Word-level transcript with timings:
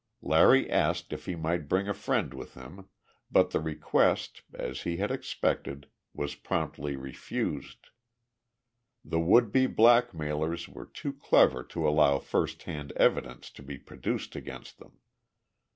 Larry 0.23 0.67
asked 0.67 1.13
if 1.13 1.27
he 1.27 1.35
might 1.35 1.69
bring 1.69 1.87
a 1.87 1.93
friend 1.93 2.33
with 2.33 2.55
him, 2.55 2.89
but 3.29 3.51
the 3.51 3.59
request 3.59 4.41
as 4.51 4.81
he 4.81 4.97
had 4.97 5.11
expected 5.11 5.85
was 6.11 6.33
promptly 6.33 6.95
refused. 6.95 7.89
The 9.05 9.19
would 9.19 9.51
be 9.51 9.67
blackmailers 9.67 10.67
were 10.67 10.87
too 10.87 11.13
clever 11.13 11.61
to 11.65 11.87
allow 11.87 12.17
first 12.17 12.63
hand 12.63 12.93
evidence 12.95 13.51
to 13.51 13.61
be 13.61 13.77
produced 13.77 14.35
against 14.35 14.79
them. 14.79 14.97